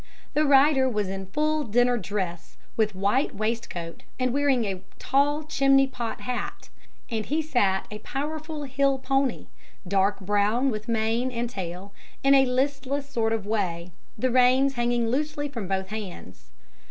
The 0.33 0.45
rider 0.45 0.89
was 0.89 1.09
in 1.09 1.27
full 1.27 1.63
dinner 1.63 1.95
dress, 1.95 2.57
with 2.75 2.95
white 2.95 3.35
waistcoat, 3.35 4.01
and 4.19 4.33
wearing 4.33 4.65
a 4.65 4.81
tall 4.97 5.43
chimney 5.43 5.85
pot 5.85 6.21
hat, 6.21 6.69
and 7.11 7.23
he 7.27 7.39
sat 7.43 7.85
a 7.91 7.99
powerful 7.99 8.63
hill 8.63 8.97
pony 8.97 9.45
(dark 9.87 10.19
brown, 10.19 10.71
with 10.71 10.87
mane 10.87 11.31
and 11.31 11.47
tail) 11.47 11.93
in 12.23 12.33
a 12.33 12.47
listless 12.47 13.07
sort 13.07 13.31
of 13.31 13.45
way, 13.45 13.91
the 14.17 14.31
reins 14.31 14.73
hanging 14.73 15.07
loosely 15.07 15.47
from 15.47 15.67
both 15.67 15.89
hands. 15.89 16.49